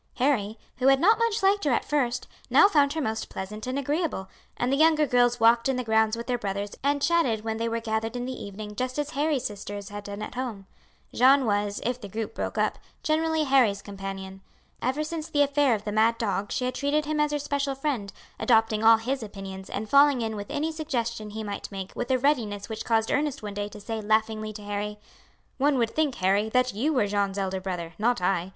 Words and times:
Harry, 0.15 0.57
who 0.77 0.87
had 0.87 0.99
not 0.99 1.19
much 1.19 1.43
liked 1.43 1.63
her 1.63 1.69
at 1.71 1.85
first, 1.85 2.25
now 2.49 2.67
found 2.67 2.93
her 2.93 2.99
most 3.01 3.29
pleasant 3.29 3.67
and 3.67 3.77
agreeable, 3.77 4.27
and 4.57 4.73
the 4.73 4.77
younger 4.77 5.05
girls 5.05 5.39
walked 5.39 5.69
in 5.69 5.75
the 5.75 5.83
grounds 5.83 6.17
with 6.17 6.25
their 6.25 6.39
brothers 6.39 6.71
and 6.83 7.03
chatted 7.03 7.43
when 7.43 7.57
they 7.57 7.69
were 7.69 7.79
gathered 7.79 8.15
in 8.15 8.25
the 8.25 8.33
evening 8.43 8.75
just 8.75 8.97
as 8.97 9.11
Harry's 9.11 9.45
sisters 9.45 9.89
had 9.89 10.03
done 10.03 10.23
at 10.23 10.33
home. 10.33 10.65
Jeanne 11.13 11.45
was, 11.45 11.79
if 11.85 12.01
the 12.01 12.07
group 12.09 12.33
broke 12.33 12.57
up, 12.57 12.79
generally 13.03 13.43
Harry's 13.43 13.83
companion. 13.83 14.41
Ever 14.81 15.03
since 15.03 15.29
the 15.29 15.43
affair 15.43 15.75
of 15.75 15.83
the 15.83 15.91
mad 15.91 16.17
dog 16.17 16.51
she 16.51 16.65
had 16.65 16.73
treated 16.73 17.05
him 17.05 17.19
as 17.19 17.31
her 17.31 17.37
special 17.37 17.75
friend, 17.75 18.11
adopting 18.39 18.83
all 18.83 18.97
his 18.97 19.21
opinions 19.21 19.69
and 19.69 19.87
falling 19.87 20.23
in 20.23 20.35
with 20.35 20.49
any 20.49 20.71
suggestion 20.71 21.29
he 21.29 21.43
might 21.43 21.71
make 21.71 21.91
with 21.95 22.09
a 22.09 22.17
readiness 22.17 22.67
which 22.69 22.85
caused 22.85 23.11
Ernest 23.11 23.43
one 23.43 23.53
day 23.53 23.69
to 23.69 23.79
say 23.79 24.01
laughingly 24.01 24.51
to 24.51 24.63
Harry: 24.63 24.97
"One 25.59 25.77
would 25.77 25.91
think, 25.91 26.15
Harry 26.15 26.49
that 26.49 26.73
you 26.73 26.91
were 26.91 27.05
Jeanne's 27.05 27.37
elder 27.37 27.61
brother, 27.61 27.93
not 27.99 28.19
I. 28.19 28.49